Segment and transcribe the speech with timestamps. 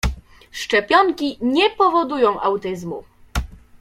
[0.51, 3.03] Szczepionki nie powodują autyzmu.